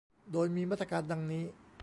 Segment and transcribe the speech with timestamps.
[0.31, 1.43] โดยมีมาตรการดังนี้